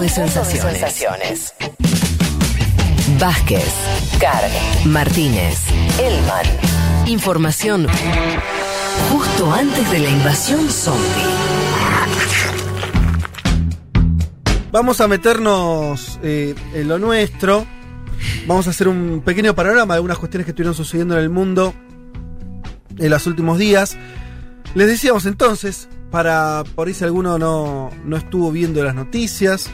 [0.00, 1.54] de sensaciones.
[3.18, 3.74] Vázquez,
[4.18, 4.50] Carg,
[4.86, 5.58] Martínez,
[5.98, 6.46] Elman.
[7.06, 7.86] Información
[9.12, 11.04] justo antes de la invasión zombie.
[14.72, 17.66] Vamos a meternos eh, en lo nuestro.
[18.46, 21.74] Vamos a hacer un pequeño panorama de algunas cuestiones que estuvieron sucediendo en el mundo
[22.96, 23.98] en los últimos días.
[24.74, 29.70] Les decíamos entonces, para por ahí si alguno no, no estuvo viendo las noticias,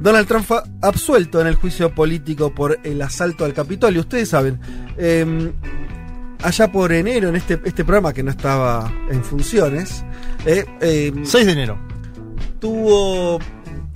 [0.00, 4.00] Donald Trump fue absuelto en el juicio político por el asalto al Capitolio.
[4.00, 4.58] Ustedes saben,
[4.96, 5.52] eh,
[6.42, 10.04] allá por enero, en este, este programa que no estaba en funciones,
[10.46, 11.78] eh, eh, 6 de enero.
[12.60, 13.38] tuvo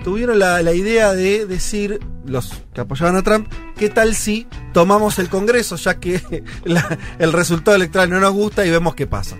[0.05, 5.19] tuvieron la, la idea de decir los que apoyaban a Trump, ¿qué tal si tomamos
[5.19, 9.37] el Congreso ya que la- el resultado electoral no nos gusta y vemos qué pasa?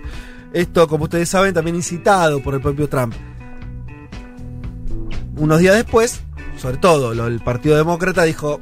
[0.53, 3.13] Esto, como ustedes saben, también incitado por el propio Trump.
[5.37, 6.21] Unos días después,
[6.57, 8.59] sobre todo lo- el Partido Demócrata dijo,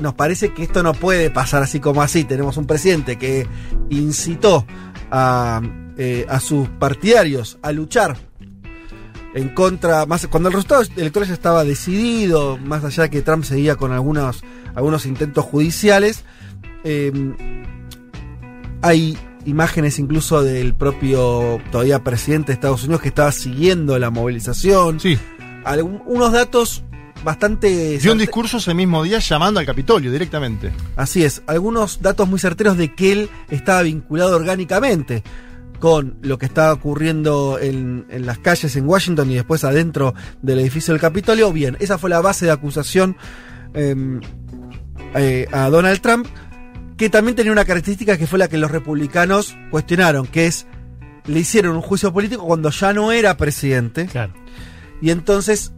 [0.00, 2.24] nos parece que esto no puede pasar así como así.
[2.24, 3.46] Tenemos un presidente que
[3.88, 4.66] incitó
[5.10, 5.62] a,
[5.96, 8.16] eh, a sus partidarios a luchar
[9.34, 13.76] en contra, cuando el resultado electoral ya estaba decidido, más allá de que Trump seguía
[13.76, 14.42] con algunos,
[14.74, 16.24] algunos intentos judiciales,
[16.82, 17.12] eh,
[18.82, 25.00] hay imágenes incluso del propio todavía presidente de Estados Unidos que estaba siguiendo la movilización,
[25.00, 25.18] Sí.
[25.64, 26.82] Algún- unos datos
[27.22, 27.98] bastante...
[27.98, 30.72] Dio un discurso ese mismo día llamando al Capitolio directamente.
[30.96, 35.22] Así es, algunos datos muy certeros de que él estaba vinculado orgánicamente
[35.78, 40.58] con lo que estaba ocurriendo en, en las calles en Washington y después adentro del
[40.60, 41.52] edificio del Capitolio.
[41.52, 43.16] Bien, esa fue la base de acusación
[43.74, 43.94] eh,
[45.14, 46.26] eh, a Donald Trump,
[47.00, 50.66] que también tenía una característica que fue la que los republicanos cuestionaron, que es,
[51.24, 54.04] le hicieron un juicio político cuando ya no era presidente.
[54.04, 54.34] Claro.
[55.00, 55.72] Y entonces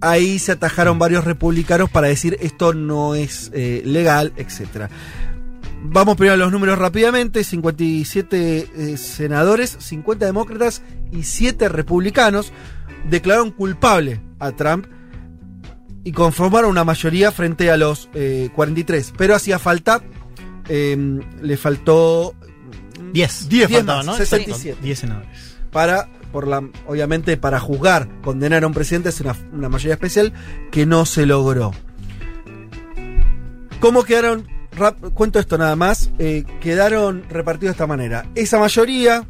[0.00, 4.90] ahí se atajaron varios republicanos para decir esto no es eh, legal, etc.
[5.82, 7.44] Vamos primero a los números rápidamente.
[7.44, 10.80] 57 eh, senadores, 50 demócratas
[11.12, 12.50] y 7 republicanos
[13.10, 14.86] declararon culpable a Trump
[16.02, 19.12] y conformaron una mayoría frente a los eh, 43.
[19.18, 20.02] Pero hacía falta,
[20.68, 22.34] eh, le faltó
[23.12, 23.48] 10.
[23.48, 24.16] 10 10 faltaban, más, ¿no?
[24.16, 24.78] 67.
[24.82, 25.28] 10 senadores.
[25.70, 30.32] para, por la, obviamente, para juzgar, condenar a un presidente es una, una mayoría especial
[30.70, 31.72] que no se logró.
[33.80, 34.46] ¿Cómo quedaron?
[34.72, 36.10] rap- cuento esto nada más.
[36.18, 38.26] eh, quedaron repartidos de esta manera.
[38.34, 39.24] Esa mayoría,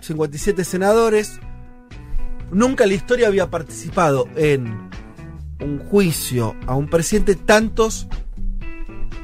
[0.00, 1.40] 57 senadores,
[2.52, 4.90] nunca en la historia había participado en
[5.60, 8.08] un juicio a un presidente tantos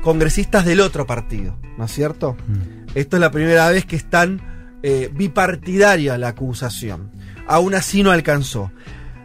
[0.03, 2.37] congresistas del otro partido, ¿no es cierto?
[2.95, 4.41] Esto es la primera vez que están
[4.83, 7.11] eh, bipartidaria la acusación.
[7.47, 8.73] Aún así no alcanzó.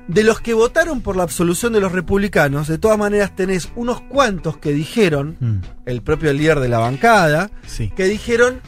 [0.07, 4.01] De los que votaron por la absolución de los republicanos, de todas maneras tenés unos
[4.01, 7.91] cuantos que dijeron, Mm, el propio líder de la bancada, sí.
[7.95, 8.61] que dijeron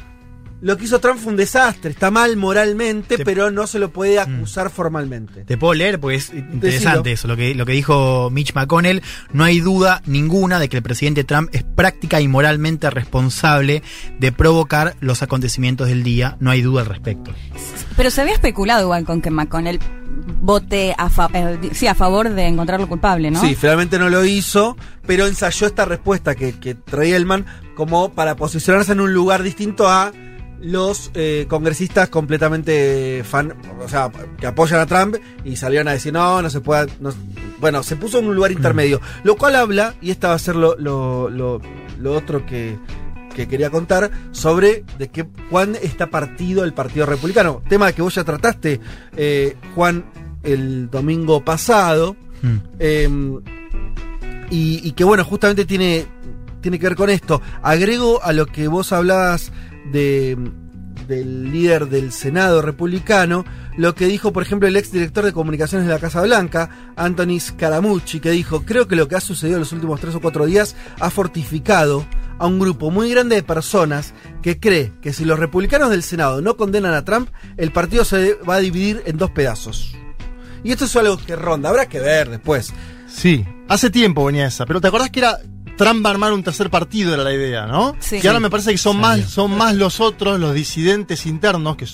[0.62, 3.92] lo que hizo Trump fue un desastre, está mal moralmente, Te- pero no se lo
[3.92, 5.44] puede acusar formalmente.
[5.46, 7.14] Te puedo leer porque es interesante Decilo.
[7.14, 9.02] eso, lo que, lo que dijo Mitch McConnell.
[9.34, 13.84] No hay duda ninguna de que el presidente Trump es práctica y moralmente responsable
[14.20, 16.38] de provocar los acontecimientos del día.
[16.40, 17.32] No hay duda al respecto.
[17.96, 19.80] Pero se había especulado igual con que McConnell
[20.42, 23.40] vote a, fa- eh, sí, a favor de encontrarlo culpable, ¿no?
[23.42, 24.76] Sí, finalmente no lo hizo,
[25.06, 27.46] pero ensayó esta respuesta que, que traía Elman
[27.76, 30.12] como para posicionarse en un lugar distinto a
[30.62, 33.54] los eh, congresistas completamente fan,
[33.84, 34.10] o sea,
[34.40, 37.14] que apoyan a Trump y salieron a decir no, no se puede, no-
[37.60, 40.56] bueno, se puso en un lugar intermedio, lo cual habla, y esta va a ser
[40.56, 41.62] lo, lo, lo-
[42.00, 42.78] lo otro que,
[43.36, 48.14] que quería contar, sobre de qué, cuán está partido el Partido Republicano, tema que vos
[48.16, 48.80] ya trataste,
[49.16, 50.06] eh, Juan,
[50.44, 52.58] el domingo pasado, Mm.
[52.80, 53.10] eh,
[54.50, 56.06] y, y que bueno, justamente tiene,
[56.62, 57.42] tiene que ver con esto.
[57.62, 59.52] Agrego a lo que vos hablabas
[59.92, 60.38] de,
[61.08, 63.46] del líder del Senado republicano,
[63.78, 67.40] lo que dijo, por ejemplo, el ex director de comunicaciones de la Casa Blanca, Anthony
[67.40, 70.46] Scaramucci, que dijo, creo que lo que ha sucedido en los últimos tres o cuatro
[70.46, 72.06] días ha fortificado
[72.40, 76.42] a un grupo muy grande de personas que cree que si los republicanos del Senado
[76.42, 79.96] no condenan a Trump, el partido se va a dividir en dos pedazos.
[80.64, 82.74] Y esto es algo que ronda, habrá que ver después.
[83.08, 85.40] Sí, hace tiempo venía esa, pero ¿te acordás que era
[85.78, 87.96] Trump va a armar un tercer partido era la idea, ¿no?
[88.00, 88.20] Sí.
[88.20, 91.86] Que ahora me parece que son más, son más los otros, los disidentes internos, que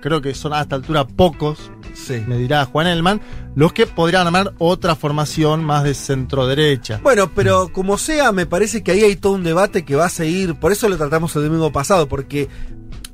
[0.00, 2.22] creo que son a esta altura pocos, Sí.
[2.26, 3.20] me dirá Juan Elman,
[3.54, 7.00] los que podrían armar otra formación más de centro derecha.
[7.02, 10.10] Bueno, pero como sea, me parece que ahí hay todo un debate que va a
[10.10, 10.54] seguir.
[10.54, 12.48] Por eso lo tratamos el domingo pasado, porque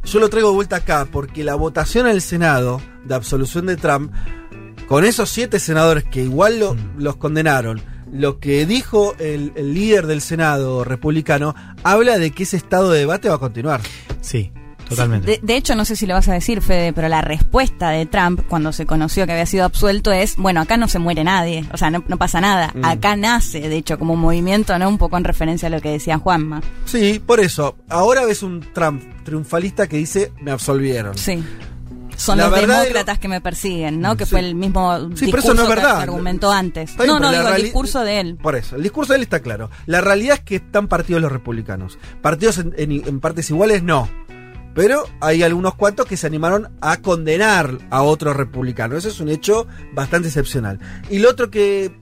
[0.05, 3.77] yo lo traigo de vuelta acá, porque la votación en el Senado de absolución de
[3.77, 4.13] Trump,
[4.87, 7.83] con esos siete senadores que igual lo- los condenaron,
[8.13, 13.01] lo que dijo el, el líder del Senado republicano habla de que ese estado de
[13.01, 13.81] debate va a continuar.
[14.21, 14.51] Sí,
[14.89, 15.27] totalmente.
[15.27, 18.07] De, de hecho, no sé si lo vas a decir, Fede, pero la respuesta de
[18.07, 21.65] Trump cuando se conoció que había sido absuelto es, bueno, acá no se muere nadie,
[21.73, 22.73] o sea, no, no pasa nada.
[22.75, 22.85] Mm.
[22.85, 24.89] Acá nace, de hecho, como un movimiento, ¿no?
[24.89, 26.63] Un poco en referencia a lo que decía Juanma.
[26.85, 27.77] Sí, por eso.
[27.89, 31.17] Ahora ves un Trump triunfalista que dice, me absolvieron.
[31.17, 31.45] Sí.
[32.19, 34.17] Son La los demócratas que me persiguen, ¿no?
[34.17, 34.33] Que Sí.
[34.33, 35.97] fue el mismo Sí, pero discurso eso no es verdad.
[35.99, 36.97] que argumentó antes.
[36.97, 38.37] Bien, no, no, digo, el discurso de él.
[38.43, 39.71] Por eso, el discurso de él está claro.
[39.87, 41.99] La realidad es que están partidos los republicanos.
[42.21, 44.09] Partidos en, en- en partes iguales, no.
[44.75, 48.99] Pero hay algunos cuantos que se animaron a condenar a otros republicanos.
[48.99, 50.79] Eso es un hecho bastante excepcional.
[51.11, 51.99] Y lo otro que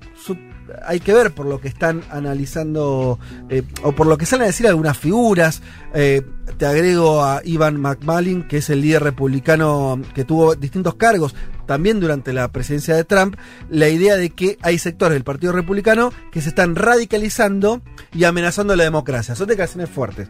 [0.84, 3.19] hay que ver por lo que están analizando
[3.49, 5.62] eh, o por lo que salen a decir algunas figuras.
[5.94, 6.23] eh,
[6.58, 11.34] te agrego a Ivan McMallin, que es el líder republicano que tuvo distintos cargos
[11.67, 13.37] también durante la presidencia de Trump,
[13.69, 17.82] la idea de que hay sectores del Partido Republicano que se están radicalizando
[18.14, 19.34] y amenazando la democracia.
[19.34, 20.28] Son declaraciones fuertes.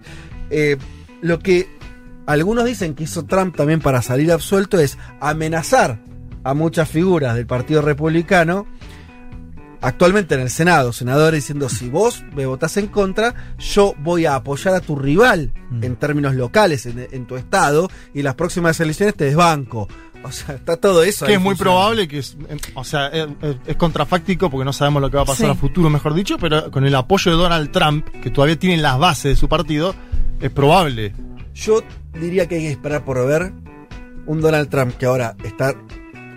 [0.51, 0.79] Eh,
[1.21, 1.69] lo que
[2.27, 6.01] algunos dicen que hizo Trump también para salir absuelto es amenazar
[6.43, 8.67] a muchas figuras del Partido Republicano
[9.87, 14.35] actualmente en el Senado, senadores diciendo si vos me votás en contra, yo voy a
[14.35, 15.85] apoyar a tu rival Mm.
[15.85, 19.89] en términos locales en, en tu estado y en las próximas elecciones te desbanco.
[20.25, 21.25] O sea, está todo eso.
[21.27, 24.65] Que ahí es muy probable que es, eh, o sea, es, es- es contrafáctico porque
[24.65, 25.53] no sabemos lo que va a pasar Sí.
[25.53, 28.99] a futuro, mejor dicho, pero con el apoyo de Donald Trump, que todavía tiene las
[28.99, 29.95] bases de su partido,
[30.41, 31.15] es probable.
[31.55, 31.83] Yo
[32.21, 33.53] diría que hay que esperar por ver
[34.27, 35.75] un Donald Trump que ahora está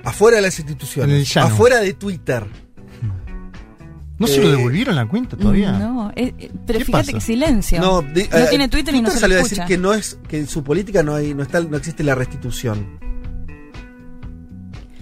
[0.03, 2.45] afuera de las instituciones, afuera de Twitter.
[4.19, 5.71] ¿No se lo Eh, devolvieron la cuenta todavía?
[5.71, 7.13] No, eh, eh, pero ¿Qué fíjate pasa?
[7.13, 7.79] que silencio.
[7.79, 9.61] No, No, eh, tiene Twitter y no se lo salió a escucha.
[9.63, 12.15] decir que no es que en su política no hay no está no existe la
[12.15, 12.99] restitución.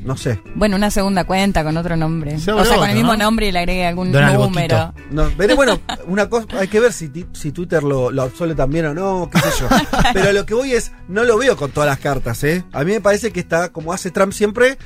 [0.03, 0.39] No sé.
[0.55, 2.39] Bueno, una segunda cuenta con otro nombre.
[2.39, 3.23] Se o sea, con el mismo ¿no?
[3.25, 4.93] nombre y le agregue algún Donald número.
[5.11, 8.85] No, pero bueno, una cosa, hay que ver si, si Twitter lo, lo absuelve también
[8.85, 9.67] o no, qué sé yo.
[10.13, 12.63] Pero lo que voy es, no lo veo con todas las cartas, ¿eh?
[12.71, 14.77] A mí me parece que está, como hace Trump siempre,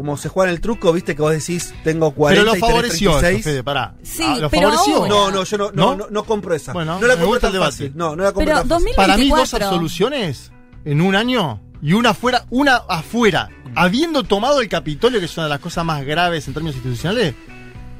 [0.00, 2.58] como se juega en el truco, viste que vos decís, tengo 40 Pero lo y
[2.58, 3.44] favoreció esto, 36.
[3.44, 3.94] Fede, pará.
[4.02, 4.96] Sí, Ah, ¿Lo pero favoreció?
[4.96, 5.96] ahora- No, no, yo no, no, ¿No?
[5.96, 6.72] no, no compro esa.
[6.72, 7.70] Bueno, no la me compro gusta el debate.
[7.72, 7.92] fácil.
[7.94, 8.68] No, no la compro Pero tan fácil.
[8.86, 9.66] 2000 Para mí, dos 24.
[9.68, 10.52] absoluciones
[10.86, 15.44] en un año y una afuera, una afuera, habiendo tomado el Capitolio, que es una
[15.44, 17.34] de las cosas más graves en términos institucionales,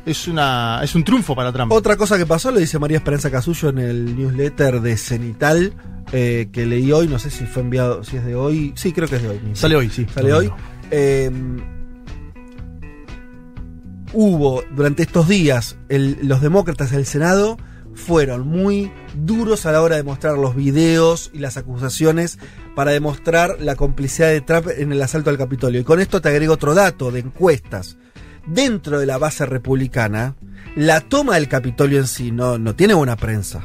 [0.07, 1.71] es una es un triunfo para Trump.
[1.71, 5.75] Otra cosa que pasó, lo dice María Esperanza Casullo en el newsletter de Cenital,
[6.13, 8.73] eh, que leí hoy, no sé si fue enviado, si es de hoy.
[8.75, 9.41] Sí, creo que es de hoy.
[9.53, 10.07] Sale hoy, sí.
[10.15, 10.51] Sale hoy.
[10.91, 11.31] Eh,
[14.13, 17.57] hubo durante estos días, los demócratas del Senado
[17.95, 22.39] fueron muy duros a la hora de mostrar los videos y las acusaciones
[22.75, 25.81] para demostrar la complicidad de Trump en el asalto al Capitolio.
[25.81, 27.99] Y con esto te agrego otro dato de encuestas.
[28.47, 30.35] Dentro de la base republicana,
[30.77, 33.65] la toma del Capitolio en sí no, no tiene buena prensa.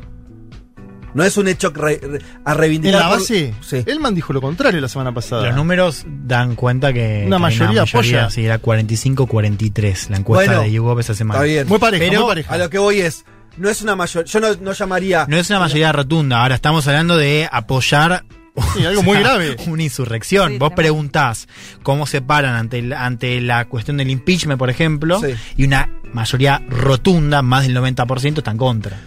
[1.15, 2.93] No es un hecho re- re- a reivindicar.
[2.95, 3.83] En la por- base, Sí.
[3.87, 5.47] Elman dijo lo contrario la semana pasada.
[5.47, 7.23] Los números dan cuenta que.
[7.25, 8.29] Una que mayoría apoya.
[8.29, 11.39] Sí, era 45-43 la encuesta Bueno, de YouGov esa semana.
[11.39, 11.67] Está bien.
[11.67, 12.53] Muy pareja, Pero muy pareja.
[12.53, 13.25] A lo que voy es,
[13.57, 15.25] no es una mayor, yo no, no llamaría.
[15.27, 16.41] No es una mayoría rotunda.
[16.41, 18.25] Ahora estamos hablando de apoyar.
[18.73, 19.55] Sí, algo o muy sea, grave.
[19.67, 20.51] Una insurrección.
[20.53, 20.75] Sí, Vos tremendo.
[20.75, 21.47] preguntás
[21.83, 25.33] cómo se paran ante, el- ante la cuestión del impeachment, por ejemplo, Sí.
[25.57, 28.97] y una mayoría rotunda, más del 90%, está en contra.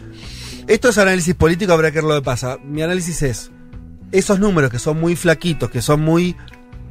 [0.69, 2.59] Esto es análisis político, habrá que ver lo que pasa.
[2.63, 3.51] Mi análisis es,
[4.13, 6.37] esos números que son muy flaquitos, que son muy...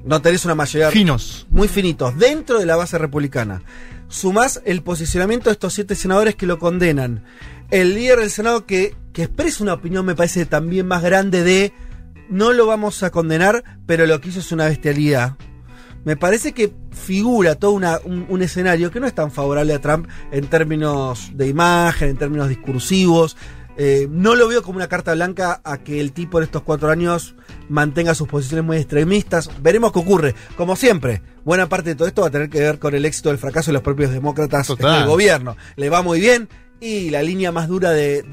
[0.03, 0.89] No tenés una mayoría...
[0.89, 1.45] Finos.
[1.49, 3.61] Muy finitos, dentro de la base republicana.
[4.07, 7.23] Sumás el posicionamiento de estos siete senadores que lo condenan.
[7.69, 11.71] El líder del Senado que, que expresa una opinión, me parece también más grande de...
[12.29, 15.35] No lo vamos a condenar, pero lo que hizo es una bestialidad.
[16.03, 19.79] Me parece que figura todo una- un, un escenario que no es tan favorable a
[19.81, 23.37] Trump en términos de imagen, en términos discursivos.
[23.77, 26.89] Eh, no lo veo como una carta blanca a que el tipo en estos cuatro
[26.89, 27.35] años
[27.69, 29.49] mantenga sus posiciones muy extremistas.
[29.61, 30.35] Veremos qué ocurre.
[30.55, 33.29] Como siempre, buena parte de todo esto va a tener que ver con el éxito
[33.29, 34.99] del fracaso de los propios demócratas Total.
[34.99, 35.55] del gobierno.
[35.75, 38.23] Le va muy bien y la línea más dura de,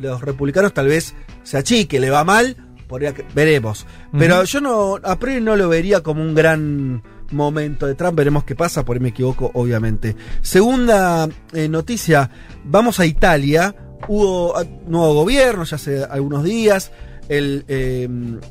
[0.00, 2.00] los republicanos tal vez se achique.
[2.00, 2.56] Le va mal,
[2.88, 3.86] podría que- veremos.
[4.18, 8.16] Pero yo no, a priori no lo vería como un gran momento de Trump.
[8.16, 10.16] Veremos qué pasa, por ahí me equivoco, obviamente.
[10.40, 12.30] Segunda eh, noticia,
[12.64, 13.74] vamos a Italia.
[14.08, 16.90] Hubo ah, nuevo gobierno ya hace algunos días.
[17.28, 18.08] El eh,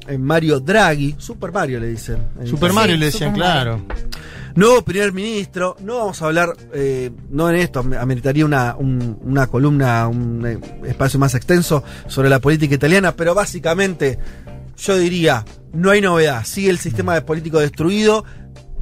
[0.09, 2.17] eh, Mario Draghi, Super Mario le dicen.
[2.41, 2.73] en Super.
[2.73, 3.85] Mario le decían, Super claro.
[4.55, 9.17] Nuevo primer ministro, no vamos a hablar, eh, no en esto, me- ameritaría una, un-
[9.21, 10.59] una columna, un eh,
[10.89, 14.17] espacio más extenso sobre la política italiana, pero básicamente
[14.77, 18.23] yo diría, no hay novedad, sigue el sistema de político destruido,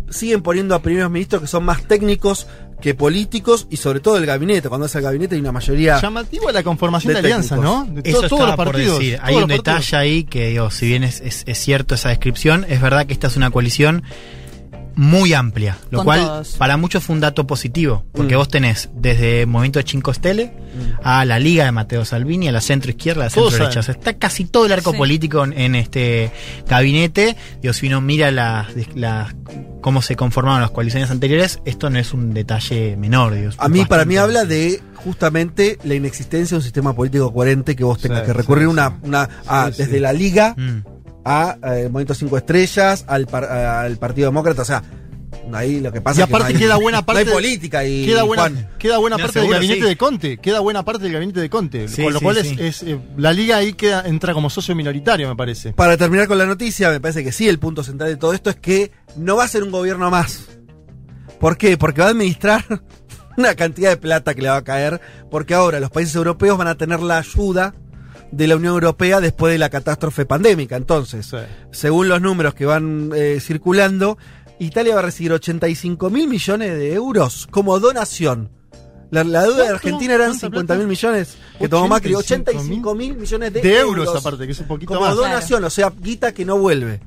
[0.10, 2.46] siguen poniendo a primeros ministros que son más técnicos
[2.84, 4.68] que políticos y sobre todo el gabinete.
[4.68, 6.02] Cuando es el gabinete hay una mayoría.
[6.02, 7.86] Llamativo la conformación de de, alianzas, ¿no?
[7.90, 9.00] De Eso to- todos los estaba por partidos.
[9.00, 9.20] decir.
[9.22, 9.64] Hay un partidos.
[9.66, 13.14] detalle ahí que, digo, si bien es, es- es cierto esa descripción, es verdad que
[13.14, 14.04] esta es una coalición
[14.96, 16.50] muy amplia, lo Con cual todos.
[16.58, 18.38] para muchos fue un dato positivo, porque Mm.
[18.38, 20.52] vos tenés desde Movimiento de Cinco Stelle
[21.04, 23.80] a la Liga de Mateo Salvini, a la centro izquierda, a la centro derecha.
[23.80, 24.98] O sea, está casi todo el arco Sí.
[24.98, 26.32] político en, en este
[26.68, 27.36] gabinete.
[27.62, 29.34] Digo, si uno mira las las-
[29.82, 33.34] cómo se conformaron las coaliciones anteriores, esto no es un detalle menor.
[33.36, 37.34] Digo, es A mí, para mí, habla de justamente la inexistencia de un sistema político
[37.34, 38.96] coherente que vos tengas Sí, que recurrir sí, una, sí.
[39.04, 39.84] una a- Sí, sí.
[39.84, 40.93] desde la Liga Mm.
[41.26, 44.62] A eh, Movimiento Cinco Estrellas, al, par- al Partido Demócrata.
[44.62, 44.84] O sea,
[45.54, 47.26] ahí lo que pasa Y es que aparte no hay- queda buena parte.
[47.26, 48.06] No hay política y.
[48.06, 49.88] Queda buena, Juan, queda buena parte del gabinete sí.
[49.88, 50.38] de Conte.
[50.38, 51.88] Queda buena parte del gabinete de Conte.
[51.88, 55.28] Sí, con lo sí, cual es, eh, la liga ahí queda, entra como socio minoritario,
[55.30, 55.74] me parece.
[55.74, 58.50] Para terminar con la noticia, me parece que sí, el punto central de todo esto
[58.50, 60.46] es que no va a ser un gobierno más.
[61.40, 61.78] ¿Por qué?
[61.78, 62.64] Porque va a administrar
[63.38, 66.68] una cantidad de plata que le va a caer, porque ahora los países europeos van
[66.68, 67.74] a tener la ayuda
[68.36, 70.76] de la Unión Europea después de la catástrofe pandémica.
[70.76, 71.38] Entonces, Sí.
[71.72, 74.18] según los números que van eh, circulando,
[74.60, 78.50] Italia va a recibir 85 mil millones de euros como donación.
[79.12, 79.70] La, la deuda de.
[79.70, 83.78] Argentina eran ¿Cuánta 50 mil millones que tomó Macri, 85.000 85 mil millones de, De
[83.80, 85.16] euros, aparte, que es un poquito como más.
[85.16, 87.00] donación, o sea, guita que no vuelve.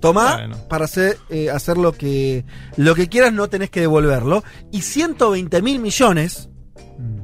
[0.00, 0.56] Tomá Bueno.
[0.68, 2.44] para hacer, eh, hacer lo que
[2.76, 4.44] lo que quieras, no tenés que devolverlo.
[4.70, 6.48] Y 120 mil millones,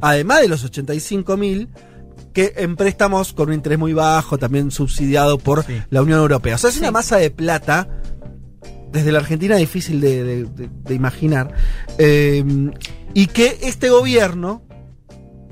[0.00, 1.68] además de los 85 mil,
[2.36, 5.72] que en préstamos con un interés muy bajo, también subsidiado por Sí.
[5.88, 6.56] la Unión Europea.
[6.56, 6.80] O sea, es Sí.
[6.80, 7.88] una masa de plata,
[8.92, 11.54] desde la Argentina difícil de, de- de- de imaginar.
[11.96, 12.44] Eh,
[13.14, 14.62] y que este gobierno,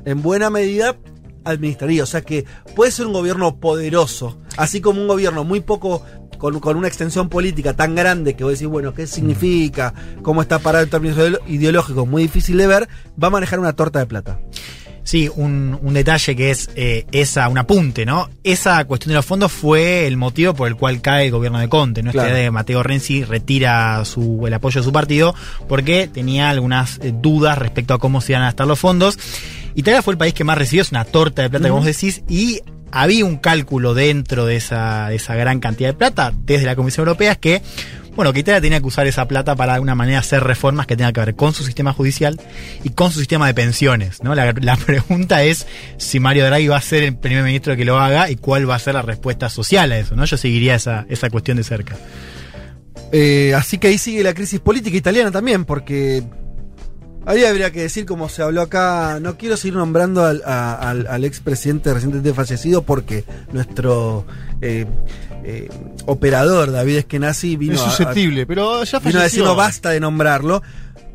[0.04, 0.96] en buena medida,
[1.44, 2.02] administraría.
[2.02, 2.44] O sea que
[2.76, 6.02] puede ser un gobierno poderoso, así como un gobierno muy poco.
[6.36, 9.94] Con, con una extensión política tan grande que vos decís, bueno, ¿qué significa?
[10.22, 12.06] ¿Cómo está parado en términos ideológicos?
[12.06, 12.88] Muy difícil de ver.
[13.22, 14.40] Va a manejar una torta de plata.
[15.04, 18.30] Sí, un, un detalle que es eh, esa, un apunte, ¿no?
[18.42, 21.68] Esa cuestión de los fondos fue el motivo por el cual cae el gobierno de
[21.68, 22.10] Conte, ¿no?
[22.10, 22.28] Claro.
[22.30, 25.34] Este de Mateo Renzi retira su, el apoyo de su partido
[25.68, 29.18] porque tenía algunas eh, dudas respecto a cómo se iban a gastar los fondos.
[29.74, 32.22] Italia fue el país que más recibió, es una torta de plata, como vos decís,
[32.28, 36.76] y había un cálculo dentro de esa, de esa gran cantidad de plata desde la
[36.76, 37.62] Comisión Europea, es que
[38.16, 40.96] bueno, que Italia tenía que usar esa plata para de alguna manera hacer reformas que
[40.96, 42.40] tengan que ver con su sistema judicial
[42.82, 44.22] y con su sistema de pensiones.
[44.22, 44.34] ¿no?
[44.34, 45.66] La, pregunta es
[45.96, 48.76] si Mario Draghi va a ser el primer ministro que lo haga y cuál va
[48.76, 50.14] a ser la respuesta social a eso.
[50.16, 50.24] ¿no?
[50.24, 51.96] Yo seguiría esa, esa cuestión de cerca.
[53.12, 56.24] Eh, así que ahí sigue la crisis política italiana también, porque
[57.26, 61.24] ahí habría que decir, como se habló acá, no quiero seguir nombrando al, al, al
[61.24, 64.26] expresidente recientemente fallecido porque nuestro
[64.60, 64.86] eh,
[65.44, 65.68] eh,
[66.06, 70.00] operador, David Eskenazi, vino es a- susceptible, pero ya a, vino a decirnos basta de
[70.00, 70.62] nombrarlo.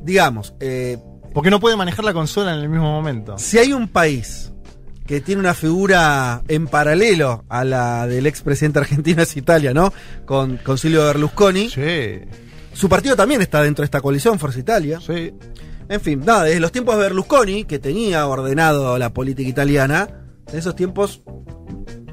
[0.01, 0.97] Digamos, eh,
[1.33, 3.37] Porque no puede manejar la consola en el mismo momento.
[3.37, 4.51] si hay un país
[5.05, 9.91] que tiene una figura en paralelo a la del expresidente argentino es Italia, ¿no?
[10.25, 11.67] Con, con Silvio Berlusconi.
[11.69, 12.19] Sí,
[12.73, 14.99] Su partido también está dentro de esta coalición, Forza Italia.
[15.05, 15.33] sí.
[15.89, 20.08] En fin, nada, desde los tiempos de Berlusconi, que tenía ordenado la política italiana,
[20.48, 21.22] en esos tiempos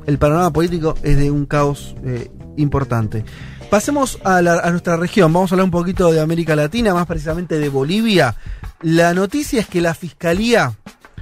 [0.07, 3.25] el panorama político es de un caos eh, importante.
[3.71, 7.07] Pasemos a, la- a nuestra región, vamos a hablar un poquito de América Latina, más
[7.07, 8.35] precisamente de Bolivia.
[8.83, 10.75] La noticia es que la Fiscalía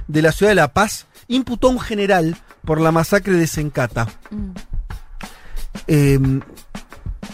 [0.07, 4.07] de la Ciudad de La Paz imputó a un general por la masacre de Sencata.
[4.31, 4.51] Mm.
[5.87, 6.19] Eh,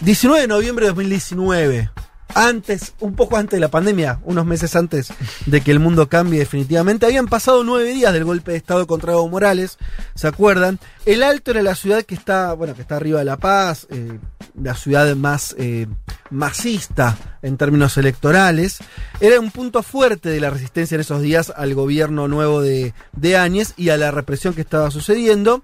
[0.00, 1.90] 19 de noviembre de 2019.
[2.34, 5.12] Antes, un poco antes de la pandemia, unos meses antes
[5.46, 9.12] de que el mundo cambie definitivamente, habían pasado nueve días del golpe de Estado contra
[9.12, 9.78] Evo Morales,
[10.14, 10.78] ¿se acuerdan?
[11.04, 14.18] El Alto era la ciudad que está, bueno, que está arriba de La Paz, eh,
[14.60, 15.86] la ciudad más eh,
[16.30, 18.78] masista en términos electorales.
[19.20, 23.36] Era un punto fuerte de la resistencia en esos días al gobierno nuevo de, de
[23.36, 25.62] Áñez y a la represión que estaba sucediendo.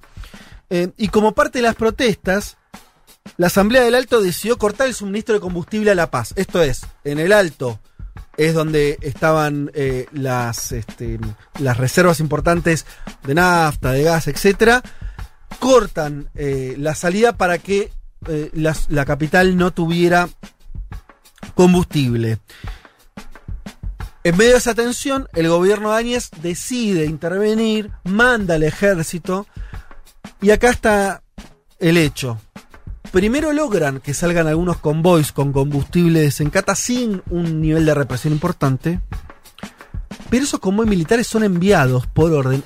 [0.71, 2.59] Eh, y como parte de las protestas,
[3.37, 6.33] la Asamblea del Alto decidió cortar el suministro de combustible a La Paz.
[6.37, 7.81] Esto es, en el Alto
[8.37, 11.19] es donde estaban eh, las, este,
[11.59, 12.87] las reservas importantes
[13.25, 14.83] de nafta, de gas, etcétera.
[15.59, 17.91] Cortan eh, la salida para que
[18.27, 18.51] eh,
[18.89, 20.29] la capital no tuviera
[21.55, 22.39] combustible.
[24.23, 29.47] En medio de esa tensión, el gobierno de Áñez decide intervenir, manda al ejército,
[30.41, 31.23] y acá está
[31.79, 32.39] el hecho.
[33.13, 38.33] Primero logran que salgan algunos convoys con combustible de Sencata sin un nivel de represión
[38.35, 39.01] importante,
[40.31, 42.63] pero esos convoys militares son enviados por orden,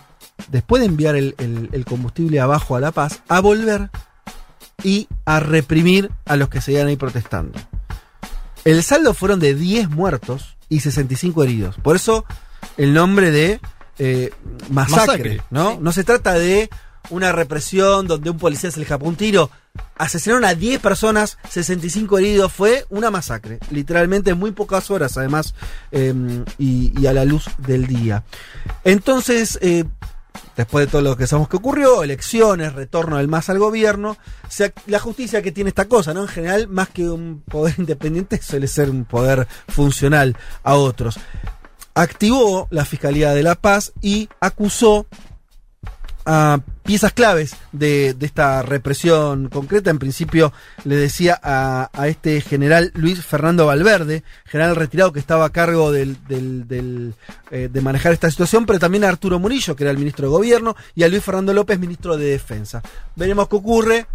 [0.49, 3.91] después de enviar el, el- el combustible abajo a La Paz, a volver
[4.83, 7.59] y a reprimir a los que seguían ahí protestando.
[8.65, 11.77] El saldo fueron de 10 muertos y 65 heridos.
[11.83, 12.25] Por eso
[12.77, 13.61] el nombre de
[13.99, 14.33] eh,
[14.71, 15.79] masacre, Masacre, ¿no?
[15.81, 16.69] No se trata de
[17.11, 19.51] una represión donde un policía se le escapó un tiro.
[19.97, 22.53] Asesinaron a 10 personas, 65 heridos.
[22.53, 23.59] Fue una masacre.
[23.71, 25.55] Literalmente en muy pocas horas, además,
[25.93, 26.13] eh,
[26.59, 28.25] y, a la luz del día.
[28.85, 29.85] Entonces, eh,
[30.57, 34.17] después de todo lo que sabemos que ocurrió, elecciones, retorno del MAS al gobierno,
[34.87, 36.23] la justicia que tiene esta cosa, ¿no?
[36.23, 41.19] En general, más que un poder independiente, suele ser un poder funcional a otros.
[41.95, 45.07] Activó la Fiscalía de la Paz y acusó
[46.25, 49.91] a piezas claves de, de esta represión concreta.
[49.91, 50.53] En principio
[50.85, 55.91] le decía a, a este general Luis Fernando Valverde, general retirado que estaba a cargo
[55.93, 57.15] del, del- del,
[57.51, 60.33] eh, de manejar esta situación, pero también a Arturo Murillo, que era el ministro de
[60.33, 62.83] Gobierno, y a Luis Fernando López, ministro de Defensa.
[63.17, 64.07] Veremos qué ocurre.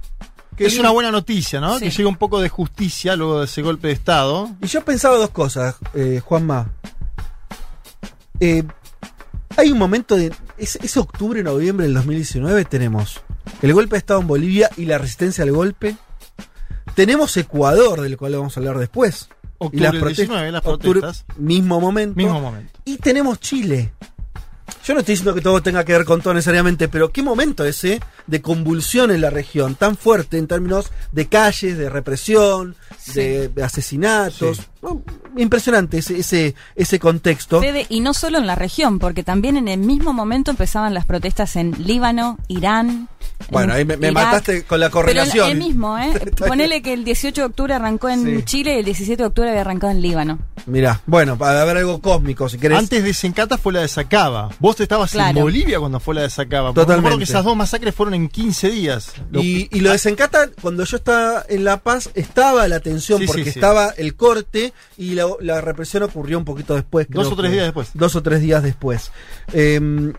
[0.56, 1.78] Que Es una buena noticia, ¿no?
[1.78, 1.86] Sí.
[1.86, 4.50] Que llega un poco de justicia luego de ese golpe de Estado.
[4.60, 6.72] Y yo pensaba dos cosas, eh, Juanma.
[8.40, 8.64] Eh,
[9.56, 10.32] hay un momento de.
[10.58, 13.22] Ese, ese octubre, noviembre del 2019 tenemos
[13.62, 15.96] el golpe de Estado en Bolivia y la resistencia al golpe.
[16.96, 19.30] Tenemos Ecuador, del cual vamos a hablar después.
[19.60, 20.28] Octubre y las del protestas.
[20.28, 21.38] 19, las octubre, protestas.
[21.38, 22.16] mismo momento.
[22.16, 22.80] Mismo momento.
[22.86, 23.94] Y tenemos Chile.
[24.84, 27.66] Yo no estoy diciendo que todo tenga que ver con todo necesariamente, pero qué momento
[27.66, 32.76] ese de convulsión en la región, tan fuerte en términos de calles, de represión,
[33.14, 34.58] de, de asesinatos.
[34.58, 34.64] Sí.
[34.82, 35.02] Bueno,
[35.36, 37.60] impresionante ese, ese, ese contexto.
[37.62, 41.06] Fede, y no solo en la región, porque también en el mismo momento empezaban las
[41.06, 43.10] protestas en Líbano, Irán.
[43.52, 45.46] Bueno, en ahí me, mataste con la Pero correlación.
[45.46, 46.12] el, el mismo, ¿eh?
[46.48, 48.44] Ponele que el 18 de octubre arrancó en Sí.
[48.44, 50.40] Chile y el 17 de octubre había arrancado en Líbano.
[50.66, 52.80] Mirá, bueno, para ver algo cósmico, si querés.
[52.80, 54.50] Antes de Sencata fue la de Sacaba.
[54.60, 55.38] Vos estabas Claro.
[55.38, 56.70] en Bolivia cuando fue la de Sacaba.
[56.70, 57.02] Porque Totalmente.
[57.04, 59.14] me acuerdo que esas dos masacres fueron en 15 días.
[59.32, 63.20] Lo- Y, y lo de Sencata, cuando yo estaba en La Paz, estaba la tensión,
[63.20, 63.60] Sí, porque sí, sí.
[63.60, 64.67] estaba el corte
[64.98, 67.08] y la, la represión ocurrió un poquito después.
[67.10, 67.90] Dos creo o tres días después.
[67.94, 69.12] Dos o tres días después.
[69.54, 70.14] Eh,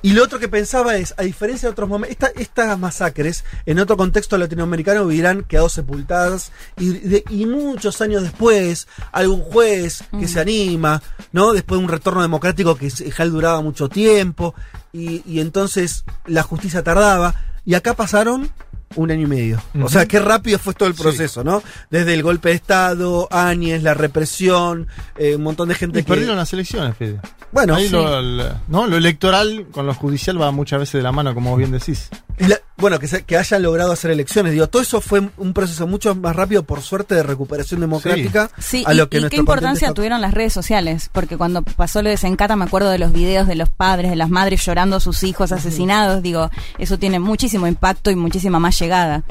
[0.00, 3.80] y lo otro que pensaba es, a diferencia de otros momentos, esta- estas masacres en
[3.80, 10.26] otro contexto latinoamericano hubieran quedado sepultadas y, de- y muchos años después, algún juez que
[10.26, 10.28] Mm.
[10.28, 11.52] se anima, ¿no?
[11.52, 14.54] Después de un retorno democrático que se- ya duraba mucho tiempo
[14.92, 18.50] y, y entonces la justicia tardaba y acá pasaron
[18.96, 19.62] un año y medio.
[19.82, 21.02] O sea, qué rápido fue todo el Sí.
[21.02, 21.62] proceso, ¿no?
[21.90, 26.08] Desde el golpe de Estado, Áñez, la represión, eh, un montón de gente Y que...
[26.08, 27.20] perdieron las elecciones, Fede.
[27.52, 27.92] Bueno, Ahí sí.
[27.92, 28.86] lo, el- ¿no?
[28.86, 32.08] lo electoral con lo judicial va muchas veces de la mano, como vos bien decís.
[32.40, 34.52] Y la- bueno, que, se- que hayan logrado hacer elecciones.
[34.52, 38.50] Digo, todo eso fue un proceso mucho más rápido, por suerte, de recuperación democrática.
[38.58, 41.36] Sí, a y, lo que y qué nuestro importancia está- tuvieron las redes sociales, porque
[41.36, 44.30] cuando pasó lo de Sencata me acuerdo de los videos de los padres, de las
[44.30, 49.24] madres llorando a sus hijos asesinados, digo, eso tiene muchísimo impacto y muchísima más llegada.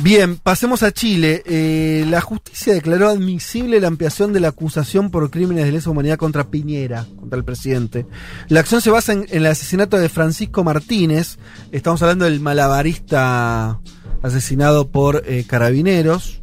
[0.00, 1.42] Bien, pasemos a Chile.
[1.44, 6.18] Eh, la justicia declaró admisible la ampliación de la acusación por crímenes de lesa humanidad
[6.18, 8.06] contra Piñera, contra el presidente.
[8.48, 11.38] La acción se basa en, el asesinato de Francisco Martínez.
[11.72, 13.80] Estamos hablando del malabarista
[14.22, 16.42] asesinado por eh, carabineros.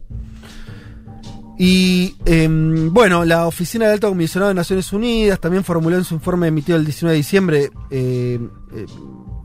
[1.58, 6.14] Y em, bueno, la Oficina del Alto Comisionado de Naciones Unidas también formuló en su
[6.14, 7.70] informe emitido el 19 de diciembre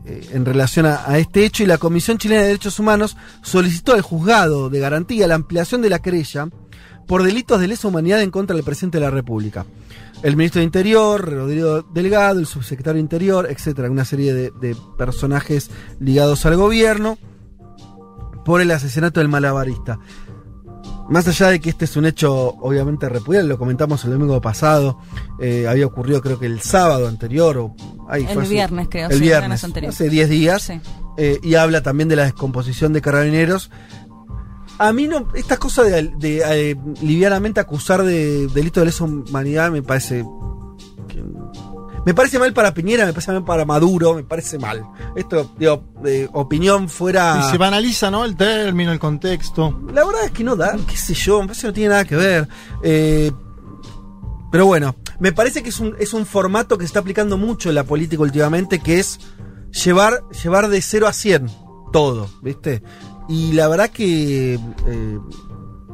[0.05, 4.01] eh, en relación a, este hecho y la Comisión Chilena de Derechos Humanos solicitó al
[4.01, 6.49] juzgado de garantía la ampliación de la querella
[7.07, 9.65] por delitos de lesa humanidad en contra del presidente de la República.
[10.23, 14.75] El ministro de Interior, Rodrigo Delgado, el subsecretario de Interior, etcétera, una serie de, de
[14.97, 17.17] personajes ligados al gobierno
[18.45, 19.99] por el asesinato del malabarista.
[21.11, 24.99] Más allá de que este es un hecho obviamente repudiable, lo comentamos el domingo pasado,
[25.41, 27.75] eh, había ocurrido creo que el sábado anterior o
[28.11, 30.79] ay, El fue hace- viernes, creo, el sí, viernes, hace 10 días, Sí.
[31.17, 33.71] eh, y habla también de la descomposición de carabineros.
[34.77, 39.71] A mí no, esta cosa de, de, eh, livianamente acusar de delito de lesa humanidad
[39.71, 40.25] me parece
[41.07, 41.23] que-
[42.03, 44.83] me parece mal para Piñera, me parece mal para Maduro, me parece mal.
[45.15, 47.43] Esto, digo, de opinión fuera.
[47.45, 48.25] Y se banaliza, ¿no?
[48.25, 49.79] El término, el contexto.
[49.93, 52.05] La verdad es que no da, qué sé yo, me parece que no tiene nada
[52.05, 52.47] que ver.
[52.81, 53.31] Eh,
[54.51, 57.69] pero bueno, me parece que es un, es un formato que se está aplicando mucho
[57.69, 59.19] en la política últimamente, que es
[59.85, 61.47] llevar, llevar de 0 a 100
[61.93, 62.83] todo, ¿viste?
[63.29, 64.55] Y la verdad que...
[64.55, 65.19] eh,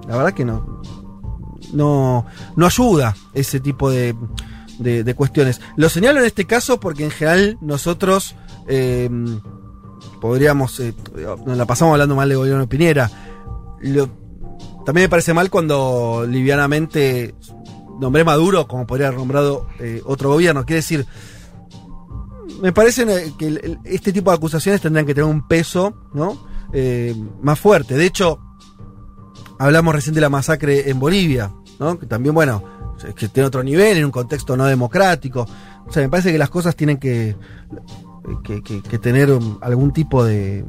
[0.08, 0.82] la verdad que no,
[1.74, 4.16] no, no ayuda ese tipo de,
[4.80, 5.60] de- cuestiones.
[5.76, 8.36] Lo señalo en este caso porque en general nosotros
[8.68, 9.10] eh,
[10.22, 10.94] podríamos, eh,
[11.46, 12.68] nos la pasamos hablando mal de gobierno.
[13.82, 14.10] Lo-
[14.86, 17.36] también me parece mal cuando livianamente
[18.00, 20.66] nombré Maduro como podría haber nombrado eh, otro gobierno.
[20.66, 21.06] Quiere decir,
[22.62, 23.06] me parece
[23.38, 26.38] que este tipo de acusaciones tendrán que tener un peso ¿no?
[26.74, 27.96] Eh, más fuerte.
[27.96, 28.40] De hecho,
[29.60, 31.98] hablamos recién de la masacre en Bolivia, ¿no?
[32.00, 32.64] que también, bueno,
[33.16, 35.48] que tiene otro nivel, en un contexto no democrático.
[35.88, 37.36] O sea, me parece que las cosas tienen que,
[38.44, 39.30] que, que- que tener
[39.62, 40.66] algún tipo de...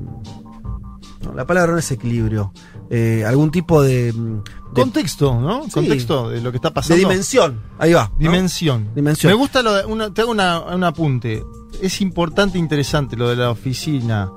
[1.23, 2.53] no, la palabra no es equilibrio.
[2.91, 4.43] Eh, algún tipo de, mm,
[4.75, 5.65] de, Contexto, ¿no?
[5.65, 5.71] Sí.
[5.73, 6.97] Contexto de lo que está de pasando.
[6.97, 7.61] dimensión.
[7.79, 8.11] Ahí va.
[8.13, 8.19] ¿no?
[8.19, 8.89] Dimensión.
[8.95, 9.31] Dimensión.
[9.33, 11.45] Me gusta lo de, una- te hago una- un apunte.
[11.83, 14.31] Es importante e interesante lo de la oficina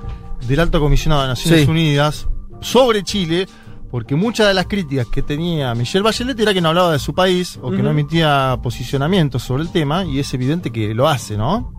[0.48, 1.70] del Alto Comisionado de Naciones Sí.
[1.72, 2.28] Unidas
[2.60, 3.48] sobre Chile,
[3.90, 7.14] porque muchas de las críticas que tenía Michelle Bachelet era que no hablaba de su
[7.14, 11.38] país o que no emitía posicionamientos sobre el tema, y es evidente que lo hace,
[11.38, 11.74] ¿no?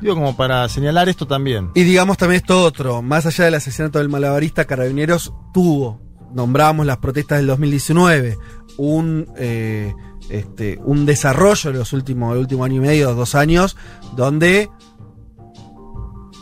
[0.00, 1.70] Digo, como para señalar esto también.
[1.74, 6.00] Y digamos también esto otro, más allá del asesinato del malabarista, Carabineros tuvo,
[6.32, 8.36] nombramos las protestas del 2019,
[8.76, 9.92] un, eh,
[10.30, 13.76] este, un desarrollo en los últimos, el último año y medio, dos años,
[14.16, 14.70] donde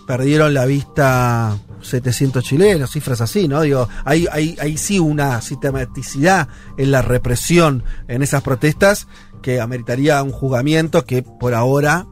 [0.07, 3.62] perdieron la vista 700 chilenos, cifras así, ¿no?
[3.62, 9.07] Digo, hay, hay, hay sí una sistematicidad en la represión en esas protestas
[9.42, 12.07] que ameritaría un juzgamiento que por ahora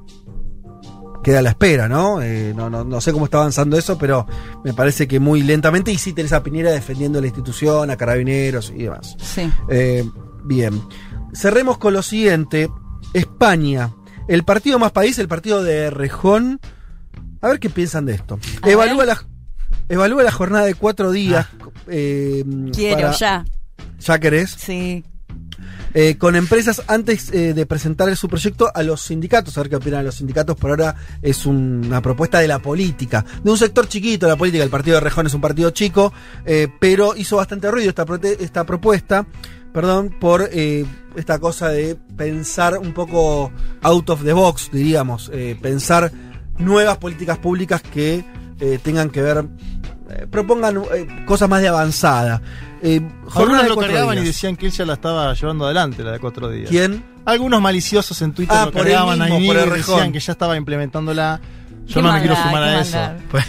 [1.25, 2.23] queda a la espera, ¿no?
[2.23, 4.27] Eh, no, no, no sé cómo está avanzando eso, pero
[4.63, 5.91] me parece que muy lentamente.
[5.91, 9.17] Y sí tenés a Piñera defendiendo la institución, a carabineros y demás.
[9.21, 9.51] Sí.
[9.69, 10.09] Eh,
[10.45, 10.81] bien.
[11.35, 12.71] Cerremos con lo siguiente.
[13.13, 13.93] España.
[14.29, 16.61] El partido más país, el partido de Rejón.
[17.41, 18.39] A ver qué piensan de esto.
[18.63, 19.09] A Evalúa ver.
[19.09, 19.27] la,
[19.89, 21.47] evalúa la jornada de cuatro días.
[21.89, 23.45] eh, Quiero, para- ya.
[23.99, 24.51] ¿Ya querés?
[24.51, 25.05] Sí.
[25.95, 29.77] Eh, con empresas antes eh, de presentar su proyecto a los sindicatos, a ver qué
[29.77, 30.57] opinan los sindicatos.
[30.57, 34.65] Por ahora es un- una propuesta de la política, de un sector chiquito la política.
[34.65, 36.13] El partido de Rejón es un partido chico,
[36.45, 38.05] eh, pero hizo bastante ruido esta,
[38.41, 39.27] esta propuesta,
[39.73, 43.51] perdón, por esta cosa de pensar un poco
[43.83, 45.31] out of the box, diríamos,
[45.63, 46.13] pensar
[46.59, 48.25] nuevas políticas públicas que
[48.85, 49.45] tengan que ver,
[50.11, 52.41] eh, propongan eh, cosas más de avanzada.
[52.83, 53.01] Eh,
[53.35, 54.35] Algunos de lo cargaban y días.
[54.35, 56.69] decían que él ya la estaba llevando adelante, la de cuatro días.
[56.69, 57.03] ¿Quién?
[57.25, 61.41] Algunos maliciosos en Twitter Ah, lo cargaban mismo, ahí y decían que ya estaba implementándola.
[61.87, 62.99] Yo no me quiero sumar a eso.
[63.31, 63.45] Pues,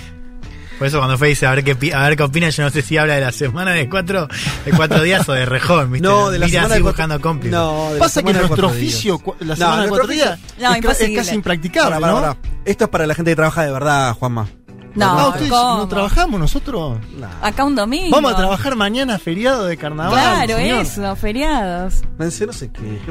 [0.79, 2.81] por eso cuando Fe dice a ver qué a ver qué opina, yo no sé
[2.81, 4.27] si habla de la semana de cuatro,
[4.65, 6.05] de cuatro días o de rejón, ¿viste?
[6.05, 7.57] No, de la Mira semana así de cuatro- buscando cómplices.
[7.57, 8.93] No, de la Pasa que semana de nuestro cuatro días.
[8.95, 10.81] oficio, la No, semana de cuatro días, No, es,
[11.15, 12.15] casi impracticable, ¿no?
[12.15, 12.37] pará.
[12.65, 14.47] Esto es para la gente que trabaja de verdad, Juanma.
[14.95, 15.77] No, Ah, ustedes ¿cómo?
[15.77, 16.99] no trabajamos nosotros.
[17.19, 17.27] Nah.
[17.41, 18.09] Acá un domingo.
[18.15, 20.13] Vamos a trabajar mañana feriado de carnaval.
[20.13, 20.81] Claro, señor.
[20.81, 21.95] eso, feriados.
[22.17, 23.01] Pensé no sé qué.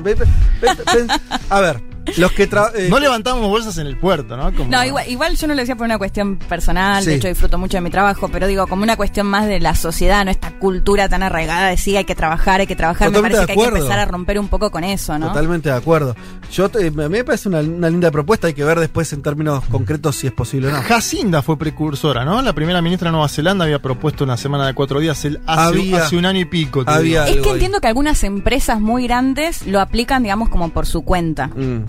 [1.51, 1.81] A ver,
[2.17, 4.53] los que tra- eh, No levantamos bolsas en el puerto, ¿no?
[4.55, 7.11] Como- No, igual, igual yo no lo decía por una cuestión personal, Sí.
[7.11, 9.75] de hecho disfruto mucho de mi trabajo, pero digo, como una cuestión más de la
[9.75, 13.15] sociedad, no esta cultura tan arraigada de sí, hay que trabajar, hay que trabajar, me
[13.15, 15.29] Totalmente parece de que hay que empezar a romper un poco con eso, ¿no?
[15.29, 16.15] Totalmente de acuerdo.
[16.53, 19.23] Yo te- a mí me parece una, una linda propuesta, hay que ver después en
[19.23, 20.83] términos concretos si es posible o no.
[20.83, 22.41] Jacinda fue precursora, ¿no?
[22.43, 25.61] La primera ministra de Nueva Zelanda había propuesto una semana de cuatro días el- hace,
[25.79, 26.83] Había- hace un año y pico.
[26.87, 27.27] había-.
[27.29, 27.53] Es que ahí.
[27.55, 31.49] entiendo que algunas empresas muy grandes lo aplican, digamos, como por su cuenta.
[31.49, 31.85] Mm.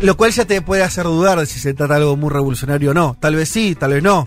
[0.00, 2.90] Lo cual ya te puede hacer dudar de si se trata de algo muy revolucionario
[2.90, 3.16] o no.
[3.20, 4.26] Tal vez sí, tal vez no.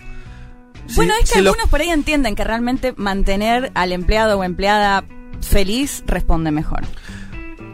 [0.94, 5.04] Bueno, es que lo- algunos por ahí entienden que realmente mantener al empleado o empleada
[5.40, 6.80] feliz responde mejor.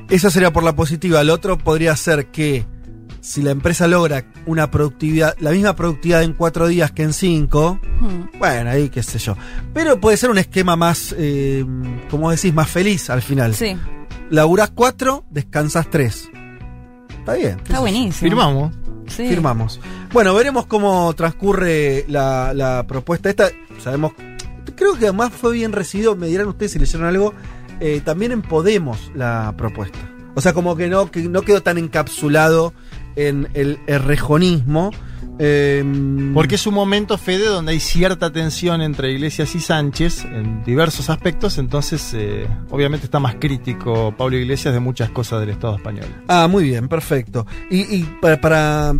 [0.09, 1.21] Eso sería por la positiva.
[1.21, 2.67] El otro podría ser que
[3.21, 7.79] si la empresa logra una productividad, la misma productividad en cuatro días que en cinco,
[8.01, 8.39] Hmm.
[8.39, 9.37] bueno, ahí qué sé yo.
[9.73, 11.65] Pero puede ser un esquema más, eh,
[12.11, 13.55] como decís, más feliz al final.
[13.55, 13.77] Sí,
[14.31, 16.29] Laburás cuatro, descansás tres.
[17.23, 17.61] Está bien.
[17.63, 18.31] está buenísimo.
[18.31, 18.73] Firmamos.
[19.07, 19.29] Sí.
[19.29, 19.81] Firmamos.
[20.13, 23.49] Bueno, veremos cómo transcurre la, la propuesta esta.
[23.79, 24.13] Sabemos,
[24.75, 27.33] creo que además fue bien recibido, me dirán ustedes si leyeron algo,
[27.79, 30.01] eh, también en Podemos la propuesta.
[30.35, 32.73] O sea, como que no, que no quedó tan encapsulado
[33.15, 34.91] en el errejonismo.
[35.39, 35.85] Eh,
[36.35, 41.11] Porque es un momento, Fede, donde hay cierta tensión entre Iglesias y Sánchez en diversos
[41.11, 46.07] aspectos, entonces eh, obviamente está más crítico Pablo Iglesias de muchas cosas del Estado español.
[46.29, 47.47] Ah, muy bien, perfecto.
[47.71, 48.93] Y, y para, para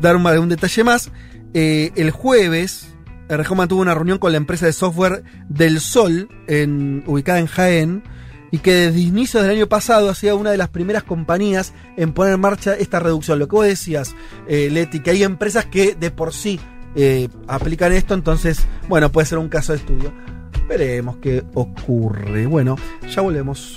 [0.00, 1.10] dar un, algún detalle más,
[1.54, 2.94] eh, el jueves,
[3.28, 8.02] Errejón mantuvo una reunión con la empresa de software Del Sol, en, ubicada en Jaén,
[8.50, 12.12] y que desde inicios del año pasado ha sido una de las primeras compañías en
[12.12, 13.38] poner en marcha esta reducción.
[13.38, 14.14] Lo que vos decías,
[14.48, 16.60] eh, Leti, que hay empresas que de por sí
[16.94, 20.12] eh, aplican esto, entonces, bueno, puede ser un caso de estudio.
[20.68, 22.46] Veremos qué ocurre.
[22.46, 22.76] Bueno,
[23.08, 23.76] ya volvemos.